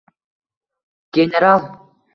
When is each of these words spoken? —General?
—General? 1.13 1.61